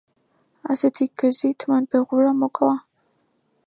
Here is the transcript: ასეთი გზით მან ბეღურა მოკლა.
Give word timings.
ასეთი 0.75 1.07
გზით 1.23 1.69
მან 1.73 1.87
ბეღურა 1.93 2.35
მოკლა. 2.43 2.75